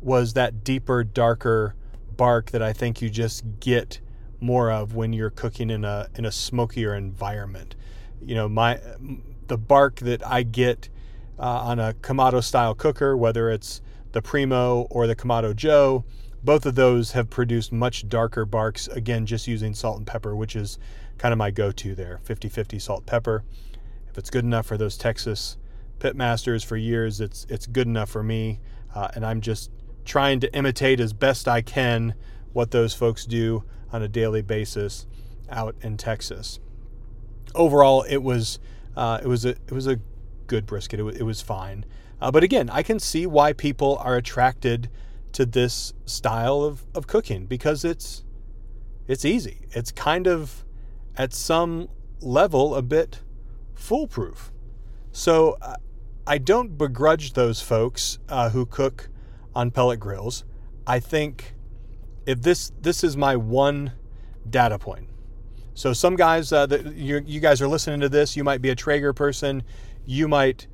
was 0.01 0.33
that 0.33 0.63
deeper, 0.63 1.03
darker 1.03 1.75
bark 2.17 2.51
that 2.51 2.61
I 2.61 2.73
think 2.73 3.01
you 3.01 3.09
just 3.09 3.43
get 3.59 4.01
more 4.41 4.71
of 4.71 4.95
when 4.95 5.13
you're 5.13 5.29
cooking 5.29 5.69
in 5.69 5.85
a 5.85 6.09
in 6.15 6.25
a 6.25 6.31
smokier 6.31 6.93
environment. 6.93 7.75
You 8.21 8.35
know, 8.35 8.49
my 8.49 8.79
the 9.47 9.57
bark 9.57 9.97
that 9.97 10.25
I 10.25 10.43
get 10.43 10.89
uh, 11.39 11.43
on 11.43 11.79
a 11.79 11.93
Kamado 11.93 12.43
style 12.43 12.75
cooker, 12.75 13.15
whether 13.15 13.49
it's 13.49 13.81
the 14.11 14.21
Primo 14.21 14.87
or 14.89 15.07
the 15.07 15.15
Kamado 15.15 15.55
Joe, 15.55 16.03
both 16.43 16.65
of 16.65 16.75
those 16.75 17.11
have 17.11 17.29
produced 17.29 17.71
much 17.71 18.07
darker 18.07 18.45
barks. 18.45 18.87
Again, 18.87 19.25
just 19.25 19.47
using 19.47 19.73
salt 19.73 19.97
and 19.97 20.07
pepper, 20.07 20.35
which 20.35 20.55
is 20.55 20.79
kind 21.17 21.31
of 21.31 21.37
my 21.37 21.51
go-to 21.51 21.93
there, 21.93 22.19
50-50 22.25 22.81
salt 22.81 23.05
pepper. 23.05 23.43
If 24.09 24.17
it's 24.17 24.29
good 24.29 24.43
enough 24.43 24.65
for 24.65 24.77
those 24.77 24.97
Texas 24.97 25.57
pitmasters 25.99 26.65
for 26.65 26.75
years, 26.75 27.21
it's 27.21 27.45
it's 27.47 27.67
good 27.67 27.87
enough 27.87 28.09
for 28.09 28.23
me, 28.23 28.59
uh, 28.93 29.09
and 29.13 29.25
I'm 29.25 29.39
just 29.39 29.71
trying 30.03 30.39
to 30.41 30.53
imitate 30.53 30.99
as 30.99 31.13
best 31.13 31.47
I 31.47 31.61
can 31.61 32.15
what 32.51 32.71
those 32.71 32.93
folks 32.93 33.25
do 33.25 33.63
on 33.93 34.01
a 34.01 34.07
daily 34.07 34.41
basis 34.41 35.07
out 35.49 35.75
in 35.81 35.95
Texas. 35.95 36.59
Overall, 37.55 38.01
it 38.03 38.17
was 38.17 38.59
uh, 38.97 39.19
it 39.23 39.27
was 39.27 39.45
a 39.45 39.49
it 39.51 39.71
was 39.71 39.87
a 39.87 39.99
good 40.47 40.65
brisket. 40.65 40.99
It 40.99 41.03
was, 41.03 41.15
it 41.15 41.23
was 41.23 41.41
fine, 41.41 41.85
uh, 42.19 42.31
but 42.31 42.43
again, 42.43 42.69
I 42.69 42.83
can 42.83 42.99
see 42.99 43.25
why 43.25 43.53
people 43.53 43.97
are 44.01 44.17
attracted 44.17 44.89
to 45.33 45.45
this 45.45 45.93
style 46.05 46.63
of, 46.63 46.85
of 46.93 47.07
cooking 47.07 47.45
because 47.45 47.85
it's 47.85 48.23
it's 49.07 49.25
easy. 49.25 49.67
It's 49.71 49.91
kind 49.91 50.27
of 50.27 50.63
at 51.17 51.33
some 51.33 51.89
level 52.21 52.75
a 52.75 52.81
bit 52.81 53.21
foolproof. 53.75 54.51
So 55.11 55.57
uh, 55.61 55.75
I 56.25 56.37
don't 56.37 56.77
begrudge 56.77 57.33
those 57.33 57.61
folks 57.61 58.19
uh, 58.29 58.49
who 58.51 58.65
cook 58.65 59.09
on 59.53 59.71
pellet 59.71 59.99
grills. 59.99 60.45
I 60.87 60.99
think 60.99 61.55
if 62.25 62.41
this 62.41 62.71
this 62.79 63.03
is 63.03 63.17
my 63.17 63.35
one 63.35 63.93
data 64.49 64.79
point. 64.79 65.09
So 65.73 65.93
some 65.93 66.15
guys 66.15 66.51
uh, 66.51 66.65
that 66.67 66.95
you, 66.95 67.21
you 67.25 67.39
guys 67.39 67.61
are 67.61 67.67
listening 67.67 68.01
to 68.01 68.09
this, 68.09 68.35
you 68.35 68.43
might 68.43 68.61
be 68.61 68.69
a 68.69 68.75
Traeger 68.75 69.13
person, 69.13 69.63
you 70.05 70.27
might 70.27 70.67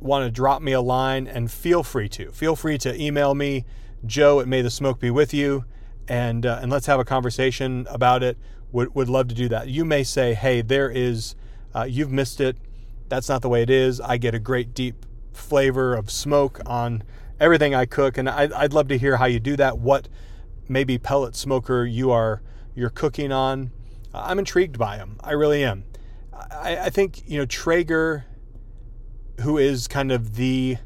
want 0.00 0.24
to 0.24 0.30
drop 0.30 0.62
me 0.62 0.72
a 0.72 0.80
line, 0.80 1.26
and 1.26 1.50
feel 1.50 1.82
free 1.82 2.08
to 2.10 2.30
feel 2.32 2.56
free 2.56 2.78
to 2.78 3.00
email 3.00 3.34
me, 3.34 3.64
Joe 4.06 4.40
at 4.40 4.48
May 4.48 4.62
the 4.62 4.70
Smoke 4.70 5.00
Be 5.00 5.10
with 5.10 5.32
you, 5.34 5.64
and 6.08 6.44
uh, 6.44 6.58
and 6.60 6.70
let's 6.70 6.86
have 6.86 7.00
a 7.00 7.04
conversation 7.04 7.86
about 7.90 8.22
it. 8.22 8.36
Would 8.72 8.94
would 8.94 9.08
love 9.08 9.28
to 9.28 9.34
do 9.34 9.48
that. 9.48 9.68
You 9.68 9.84
may 9.84 10.02
say, 10.02 10.34
hey, 10.34 10.60
there 10.62 10.90
is, 10.90 11.36
uh, 11.74 11.84
you've 11.84 12.10
missed 12.10 12.40
it. 12.40 12.56
That's 13.08 13.28
not 13.28 13.42
the 13.42 13.48
way 13.48 13.62
it 13.62 13.70
is. 13.70 14.00
I 14.00 14.16
get 14.16 14.34
a 14.34 14.38
great 14.38 14.74
deep 14.74 15.06
flavor 15.32 15.94
of 15.94 16.10
smoke 16.10 16.60
on 16.66 17.02
everything 17.38 17.74
I 17.74 17.86
cook, 17.86 18.18
and 18.18 18.28
I, 18.28 18.48
I'd 18.54 18.72
love 18.72 18.88
to 18.88 18.98
hear 18.98 19.16
how 19.16 19.26
you 19.26 19.40
do 19.40 19.56
that. 19.56 19.78
What 19.78 20.08
maybe 20.68 20.98
pellet 20.98 21.36
smoker 21.36 21.84
you 21.84 22.10
are 22.10 22.42
you're 22.74 22.90
cooking 22.90 23.32
on. 23.32 23.70
I'm 24.12 24.38
intrigued 24.38 24.78
by 24.78 24.96
them. 24.96 25.18
I 25.22 25.32
really 25.32 25.64
am. 25.64 25.84
I, 26.32 26.76
I 26.76 26.90
think 26.90 27.22
you 27.28 27.38
know 27.38 27.46
Traeger, 27.46 28.24
who 29.40 29.58
is 29.58 29.88
kind 29.88 30.12
of 30.12 30.36
the 30.36 30.78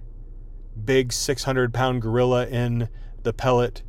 big 0.85 1.13
600 1.13 1.75
pound 1.75 2.03
gorilla 2.03 2.47
in 2.47 2.89
the 3.23 3.33
pellet 3.33 3.83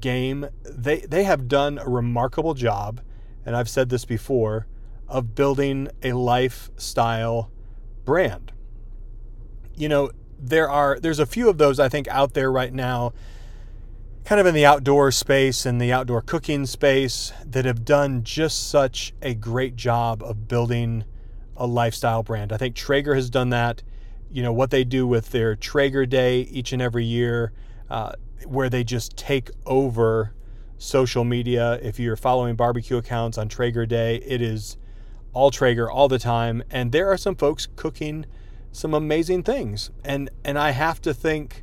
game. 0.00 0.48
They 0.64 1.00
they 1.00 1.24
have 1.24 1.48
done 1.48 1.78
a 1.78 1.88
remarkable 1.88 2.54
job, 2.54 3.00
and 3.44 3.56
I've 3.56 3.68
said 3.68 3.88
this 3.88 4.04
before, 4.04 4.66
of 5.08 5.34
building 5.34 5.88
a 6.02 6.12
lifestyle 6.12 7.50
brand. 8.04 8.52
You 9.76 9.88
know, 9.88 10.10
there 10.38 10.68
are 10.68 10.98
there's 11.00 11.18
a 11.18 11.26
few 11.26 11.48
of 11.48 11.58
those 11.58 11.78
I 11.78 11.88
think 11.88 12.08
out 12.08 12.34
there 12.34 12.50
right 12.50 12.72
now 12.72 13.12
kind 14.24 14.40
of 14.40 14.46
in 14.46 14.54
the 14.54 14.64
outdoor 14.64 15.10
space 15.10 15.66
and 15.66 15.80
the 15.80 15.92
outdoor 15.92 16.22
cooking 16.22 16.64
space 16.64 17.32
that 17.44 17.64
have 17.64 17.84
done 17.84 18.22
just 18.22 18.68
such 18.68 19.12
a 19.20 19.34
great 19.34 19.74
job 19.74 20.22
of 20.22 20.46
building 20.46 21.04
a 21.56 21.66
lifestyle 21.66 22.22
brand. 22.22 22.52
I 22.52 22.56
think 22.56 22.76
Traeger 22.76 23.14
has 23.14 23.30
done 23.30 23.50
that. 23.50 23.82
You 24.32 24.42
know, 24.42 24.52
what 24.52 24.70
they 24.70 24.84
do 24.84 25.06
with 25.06 25.30
their 25.30 25.54
Traeger 25.54 26.06
Day 26.06 26.42
each 26.42 26.72
and 26.72 26.80
every 26.80 27.04
year, 27.04 27.52
uh, 27.90 28.12
where 28.46 28.68
they 28.68 28.82
just 28.82 29.16
take 29.16 29.50
over 29.66 30.34
social 30.78 31.24
media. 31.24 31.78
If 31.82 32.00
you're 32.00 32.16
following 32.16 32.56
barbecue 32.56 32.96
accounts 32.96 33.38
on 33.38 33.48
Traeger 33.48 33.86
Day, 33.86 34.16
it 34.16 34.40
is 34.40 34.76
all 35.32 35.50
Traeger 35.50 35.90
all 35.90 36.08
the 36.08 36.18
time. 36.18 36.62
And 36.70 36.92
there 36.92 37.10
are 37.10 37.16
some 37.16 37.36
folks 37.36 37.68
cooking 37.76 38.26
some 38.72 38.94
amazing 38.94 39.42
things. 39.42 39.90
And 40.02 40.30
and 40.44 40.58
I 40.58 40.70
have 40.70 41.00
to 41.02 41.14
think 41.14 41.62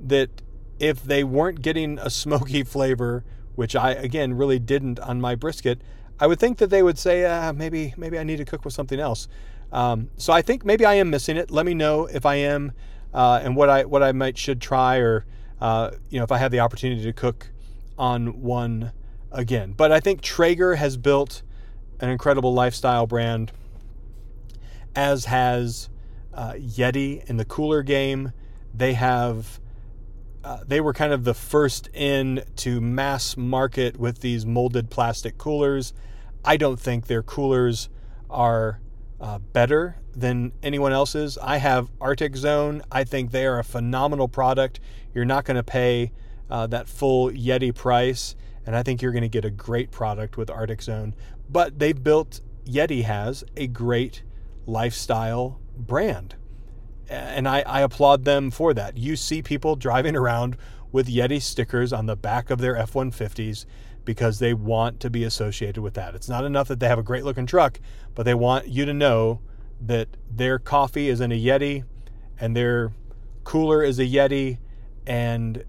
that 0.00 0.42
if 0.78 1.02
they 1.02 1.24
weren't 1.24 1.60
getting 1.60 1.98
a 1.98 2.08
smoky 2.22 2.62
flavor, 2.62 3.24
which 3.56 3.76
I 3.76 3.90
again 3.90 4.34
really 4.34 4.58
didn't 4.58 4.98
on 5.00 5.20
my 5.20 5.34
brisket, 5.34 5.82
I 6.18 6.26
would 6.26 6.38
think 6.38 6.58
that 6.58 6.70
they 6.70 6.82
would 6.82 6.98
say, 6.98 7.24
uh, 7.24 7.52
maybe 7.52 7.92
maybe 7.96 8.18
I 8.18 8.22
need 8.22 8.38
to 8.38 8.44
cook 8.44 8.64
with 8.64 8.72
something 8.72 9.00
else. 9.00 9.28
Um, 9.72 10.10
so 10.16 10.32
I 10.32 10.42
think 10.42 10.64
maybe 10.64 10.84
I 10.84 10.94
am 10.94 11.10
missing 11.10 11.36
it. 11.36 11.50
Let 11.50 11.66
me 11.66 11.74
know 11.74 12.06
if 12.06 12.26
I 12.26 12.36
am, 12.36 12.72
uh, 13.14 13.40
and 13.42 13.54
what 13.56 13.68
I 13.68 13.84
what 13.84 14.02
I 14.02 14.12
might 14.12 14.36
should 14.36 14.60
try, 14.60 14.96
or 14.98 15.26
uh, 15.60 15.92
you 16.08 16.18
know 16.18 16.24
if 16.24 16.32
I 16.32 16.38
have 16.38 16.50
the 16.50 16.60
opportunity 16.60 17.02
to 17.02 17.12
cook 17.12 17.50
on 17.98 18.42
one 18.42 18.92
again. 19.30 19.72
But 19.76 19.92
I 19.92 20.00
think 20.00 20.22
Traeger 20.22 20.76
has 20.76 20.96
built 20.96 21.42
an 22.00 22.08
incredible 22.08 22.52
lifestyle 22.52 23.06
brand, 23.06 23.52
as 24.94 25.26
has 25.26 25.88
uh, 26.34 26.52
Yeti 26.54 27.24
in 27.28 27.36
the 27.36 27.44
cooler 27.44 27.82
game. 27.82 28.32
They 28.74 28.94
have 28.94 29.60
uh, 30.42 30.64
they 30.66 30.80
were 30.80 30.92
kind 30.92 31.12
of 31.12 31.24
the 31.24 31.34
first 31.34 31.88
in 31.92 32.42
to 32.56 32.80
mass 32.80 33.36
market 33.36 33.98
with 33.98 34.20
these 34.20 34.46
molded 34.46 34.90
plastic 34.90 35.38
coolers. 35.38 35.92
I 36.44 36.56
don't 36.56 36.80
think 36.80 37.06
their 37.06 37.22
coolers 37.22 37.88
are 38.30 38.80
uh, 39.20 39.38
better 39.38 39.96
than 40.14 40.52
anyone 40.62 40.92
else's. 40.92 41.38
I 41.38 41.58
have 41.58 41.90
Arctic 42.00 42.36
Zone. 42.36 42.82
I 42.90 43.04
think 43.04 43.30
they 43.30 43.46
are 43.46 43.58
a 43.58 43.64
phenomenal 43.64 44.28
product. 44.28 44.80
You're 45.14 45.24
not 45.24 45.44
going 45.44 45.56
to 45.56 45.62
pay 45.62 46.12
uh, 46.50 46.66
that 46.68 46.88
full 46.88 47.30
Yeti 47.30 47.74
price, 47.74 48.34
and 48.66 48.74
I 48.74 48.82
think 48.82 49.02
you're 49.02 49.12
going 49.12 49.22
to 49.22 49.28
get 49.28 49.44
a 49.44 49.50
great 49.50 49.90
product 49.90 50.36
with 50.36 50.50
Arctic 50.50 50.82
Zone. 50.82 51.14
But 51.48 51.78
they've 51.78 52.02
built, 52.02 52.40
Yeti 52.64 53.04
has 53.04 53.44
a 53.56 53.66
great 53.66 54.22
lifestyle 54.66 55.60
brand 55.76 56.36
and 57.10 57.48
I, 57.48 57.62
I 57.62 57.80
applaud 57.80 58.24
them 58.24 58.50
for 58.50 58.72
that. 58.74 58.96
You 58.96 59.16
see 59.16 59.42
people 59.42 59.74
driving 59.74 60.14
around 60.14 60.56
with 60.92 61.08
Yeti 61.08 61.42
stickers 61.42 61.92
on 61.92 62.06
the 62.06 62.16
back 62.16 62.50
of 62.50 62.60
their 62.60 62.76
F 62.76 62.92
150s 62.92 63.66
because 64.04 64.38
they 64.38 64.54
want 64.54 65.00
to 65.00 65.10
be 65.10 65.24
associated 65.24 65.82
with 65.82 65.94
that. 65.94 66.14
It's 66.14 66.28
not 66.28 66.44
enough 66.44 66.68
that 66.68 66.80
they 66.80 66.88
have 66.88 66.98
a 66.98 67.02
great 67.02 67.24
looking 67.24 67.46
truck, 67.46 67.80
but 68.14 68.24
they 68.24 68.34
want 68.34 68.68
you 68.68 68.84
to 68.84 68.94
know 68.94 69.40
that 69.80 70.08
their 70.30 70.58
coffee 70.58 71.08
is 71.08 71.20
in 71.20 71.32
a 71.32 71.40
Yeti 71.40 71.84
and 72.38 72.56
their 72.56 72.92
cooler 73.44 73.82
is 73.82 73.98
a 73.98 74.04
Yeti 74.04 74.58
and 75.06 75.64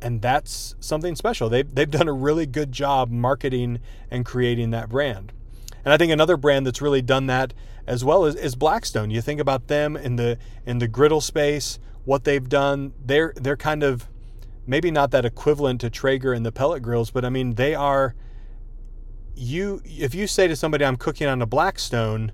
and 0.00 0.20
that's 0.20 0.74
something 0.80 1.14
special. 1.14 1.48
They've, 1.48 1.72
they've 1.72 1.88
done 1.88 2.08
a 2.08 2.12
really 2.12 2.44
good 2.44 2.72
job 2.72 3.08
marketing 3.08 3.78
and 4.10 4.24
creating 4.24 4.70
that 4.70 4.88
brand. 4.88 5.32
And 5.84 5.94
I 5.94 5.96
think 5.96 6.12
another 6.12 6.36
brand 6.36 6.66
that's 6.66 6.82
really 6.82 7.02
done 7.02 7.26
that 7.26 7.54
as 7.86 8.04
well 8.04 8.24
is, 8.24 8.34
is 8.34 8.54
Blackstone. 8.54 9.10
You 9.10 9.20
think 9.20 9.40
about 9.40 9.68
them 9.68 9.96
in 9.96 10.16
the 10.16 10.38
in 10.66 10.78
the 10.78 10.88
griddle 10.88 11.20
space, 11.20 11.78
what 12.04 12.24
they've 12.24 12.48
done. 12.48 12.92
They're 13.04 13.32
they're 13.36 13.56
kind 13.56 13.82
of 13.82 14.08
maybe 14.66 14.90
not 14.90 15.10
that 15.10 15.24
equivalent 15.24 15.80
to 15.82 15.90
Traeger 15.90 16.32
and 16.32 16.44
the 16.44 16.52
pellet 16.52 16.82
grills, 16.82 17.10
but 17.10 17.24
I 17.24 17.28
mean 17.28 17.54
they 17.54 17.74
are. 17.74 18.14
You 19.34 19.80
if 19.84 20.14
you 20.14 20.26
say 20.26 20.46
to 20.46 20.56
somebody 20.56 20.84
I'm 20.84 20.96
cooking 20.96 21.26
on 21.26 21.40
a 21.40 21.46
Blackstone, 21.46 22.32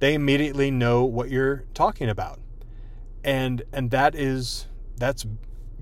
they 0.00 0.14
immediately 0.14 0.70
know 0.70 1.04
what 1.04 1.30
you're 1.30 1.64
talking 1.74 2.08
about, 2.08 2.40
and 3.22 3.62
and 3.72 3.90
that 3.90 4.14
is 4.14 4.66
that's 4.96 5.24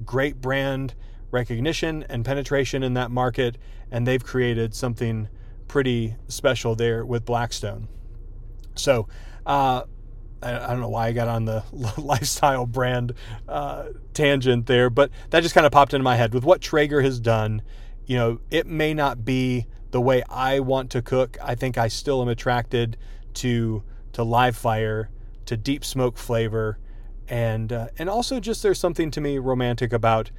great 0.05 0.41
brand 0.41 0.95
recognition 1.31 2.05
and 2.09 2.25
penetration 2.25 2.83
in 2.83 2.95
that 2.95 3.11
market, 3.11 3.57
and 3.91 4.07
they've 4.07 4.25
created 4.25 4.75
something 4.75 5.29
pretty 5.69 6.17
special 6.29 6.75
there 6.75 7.05
with 7.05 7.25
Blackstone. 7.25 7.89
So, 8.75 9.09
uh, 9.47 9.85
I, 10.43 10.69
don't 10.69 10.81
know 10.81 10.89
why 10.89 11.09
I 11.09 11.13
got 11.13 11.29
on 11.29 11.45
the 11.45 11.65
lifestyle 11.99 12.67
brand 12.67 13.15
uh, 13.49 13.87
tangent 14.15 14.67
there, 14.67 14.91
but 14.91 15.11
that 15.31 15.43
just 15.43 15.55
kind 15.55 15.67
of 15.67 15.73
popped 15.73 15.95
into 15.95 16.05
my 16.05 16.17
head. 16.17 16.33
With 16.33 16.45
what 16.45 16.61
Traeger 16.61 17.03
has 17.03 17.21
done, 17.21 17.63
you 18.07 18.17
know, 18.17 18.41
it 18.51 18.67
may 18.67 18.95
not 18.95 19.25
be 19.25 19.67
the 19.91 20.01
way 20.01 20.23
I 20.29 20.61
want 20.61 20.91
to 20.91 21.03
cook. 21.03 21.37
I 21.43 21.55
think 21.55 21.77
I 21.77 21.89
still 21.89 22.23
am 22.23 22.29
attracted 22.29 22.97
to 23.35 23.83
to 24.13 24.25
live 24.25 24.57
fire, 24.57 25.11
to 25.47 25.57
deep 25.57 25.85
smoke 25.85 26.17
flavor, 26.19 26.79
and 27.29 27.73
uh, 27.73 27.89
and 27.99 28.09
also 28.09 28.41
just 28.41 28.63
there's 28.63 28.79
something 28.79 29.11
to 29.13 29.21
me 29.21 29.39
romantic 29.39 29.93
about 29.93 30.31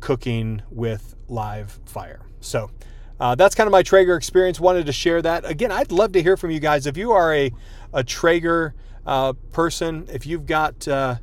cooking 0.00 0.62
with 0.70 1.14
live 1.28 1.80
fire. 1.86 2.20
So. 2.40 2.70
Uh, 3.18 3.34
that's 3.34 3.54
kind 3.54 3.66
of 3.66 3.70
my 3.70 3.82
Traeger 3.82 4.16
experience. 4.16 4.58
Wanted 4.58 4.86
to 4.86 4.92
share 4.92 5.20
that. 5.20 5.44
Again, 5.44 5.70
I'd 5.70 5.92
love 5.92 6.12
to 6.12 6.22
hear 6.22 6.38
from 6.38 6.52
you 6.52 6.58
guys. 6.58 6.86
If 6.86 6.96
you 6.96 7.12
are 7.12 7.34
a, 7.34 7.52
a 7.92 8.02
Traeger 8.02 8.74
uh, 9.06 9.32
person, 9.52 10.06
if 10.12 10.26
you've 10.26 10.46
got 10.46 10.86
uh, 10.86 11.16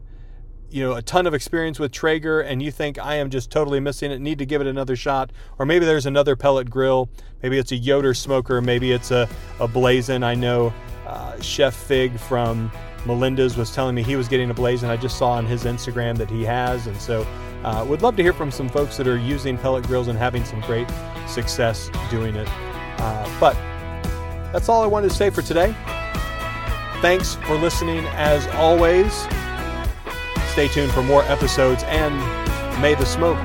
you 0.70 0.84
know 0.84 0.94
a 0.94 1.02
ton 1.02 1.28
of 1.28 1.34
experience 1.34 1.80
with 1.80 1.92
Traeger 1.92 2.42
and 2.42 2.62
you 2.62 2.72
think 2.72 3.00
I 3.00 3.16
am 3.16 3.30
just 3.30 3.50
totally 3.52 3.80
missing 3.80 4.12
it, 4.12 4.20
need 4.20 4.40
to 4.40 4.46
give 4.46 4.62
it 4.62 4.68
another 4.68 4.96
shot, 4.96 5.32
or 5.60 5.66
maybe 5.66 5.86
there's 5.86 6.06
another 6.06 6.36
pellet 6.36 6.70
grill, 6.70 7.10
maybe 7.42 7.58
it's 7.58 7.72
a 7.72 7.76
Yoder 7.76 8.14
smoker, 8.14 8.62
maybe 8.62 8.92
it's 8.92 9.12
a, 9.12 9.30
a 9.60 9.68
Blaz'n. 9.68 10.24
I 10.24 10.36
know 10.36 10.74
uh, 11.06 11.40
Chef 11.42 11.76
Fig 11.76 12.18
from 12.20 12.72
Melinda's 13.06 13.56
was 13.56 13.74
telling 13.74 13.96
me 13.96 14.04
he 14.04 14.16
was 14.16 14.28
getting 14.28 14.50
a 14.50 14.54
Blaz'n. 14.54 14.90
I 14.90 14.98
just 14.98 15.18
saw 15.18 15.32
on 15.32 15.46
his 15.46 15.64
Instagram 15.64 16.18
that 16.18 16.30
he 16.30 16.44
has, 16.44 16.88
and 16.88 16.98
so 16.98 17.26
uh, 17.64 17.86
would 17.88 18.02
love 18.02 18.16
to 18.18 18.24
hear 18.24 18.34
from 18.34 18.52
some 18.52 18.70
folks 18.70 18.98
that 18.98 19.08
are 19.08 19.18
using 19.18 19.58
pellet 19.58 19.86
grills 19.88 20.08
and 20.08 20.18
having 20.18 20.44
some 20.46 20.62
great 20.62 20.88
success 21.28 21.90
doing 22.10 22.36
it. 22.36 22.48
Uh, 23.00 23.40
but 23.40 23.54
that's 24.52 24.70
all 24.70 24.84
I 24.84 24.88
wanted 24.88 25.10
to 25.10 25.16
say 25.16 25.30
for 25.30 25.42
today. 25.42 25.76
Thanks 27.02 27.36
for 27.36 27.56
listening 27.56 28.06
as 28.14 28.48
always. 28.56 29.14
Stay 30.52 30.68
tuned 30.68 30.92
for 30.92 31.04
more 31.04 31.24
episodes 31.24 31.84
and 31.84 32.16
may 32.82 32.96
the 32.96 33.06
smoke 33.06 33.38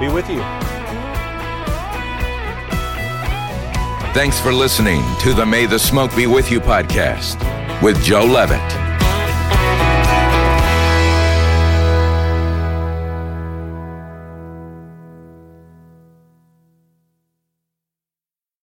be 0.00 0.08
with 0.08 0.28
you. 0.30 0.40
Thanks 4.14 4.38
for 4.38 4.52
listening 4.52 5.02
to 5.20 5.32
the 5.32 5.44
May 5.44 5.66
the 5.66 5.78
Smoke 5.78 6.14
Be 6.14 6.26
With 6.26 6.50
You 6.50 6.60
podcast 6.60 7.40
with 7.82 8.02
Joe 8.04 8.24
Levitt. 8.24 8.81